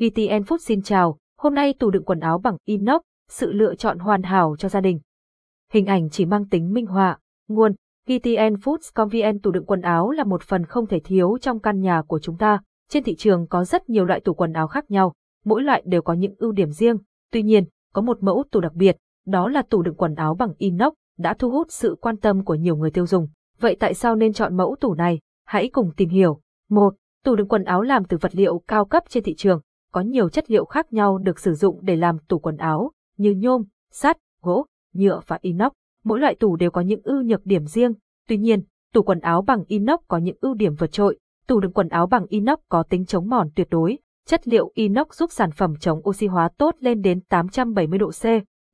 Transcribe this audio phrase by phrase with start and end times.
[0.00, 3.98] VTN Food xin chào, hôm nay tủ đựng quần áo bằng inox, sự lựa chọn
[3.98, 5.00] hoàn hảo cho gia đình.
[5.72, 7.72] Hình ảnh chỉ mang tính minh họa, nguồn,
[8.06, 12.02] VTN Foods.vn tủ đựng quần áo là một phần không thể thiếu trong căn nhà
[12.02, 12.60] của chúng ta.
[12.88, 15.12] Trên thị trường có rất nhiều loại tủ quần áo khác nhau,
[15.44, 16.96] mỗi loại đều có những ưu điểm riêng.
[17.32, 18.96] Tuy nhiên, có một mẫu tủ đặc biệt,
[19.26, 22.54] đó là tủ đựng quần áo bằng inox, đã thu hút sự quan tâm của
[22.54, 23.28] nhiều người tiêu dùng.
[23.58, 25.18] Vậy tại sao nên chọn mẫu tủ này?
[25.46, 26.40] Hãy cùng tìm hiểu.
[26.68, 26.94] 1.
[27.24, 29.60] Tủ đựng quần áo làm từ vật liệu cao cấp trên thị trường,
[29.92, 33.34] có nhiều chất liệu khác nhau được sử dụng để làm tủ quần áo, như
[33.36, 35.72] nhôm, sắt, gỗ, nhựa và inox.
[36.04, 37.92] Mỗi loại tủ đều có những ưu nhược điểm riêng.
[38.28, 41.18] Tuy nhiên, tủ quần áo bằng inox có những ưu điểm vượt trội.
[41.46, 43.98] Tủ đựng quần áo bằng inox có tính chống mòn tuyệt đối.
[44.26, 48.24] Chất liệu inox giúp sản phẩm chống oxy hóa tốt lên đến 870 độ C.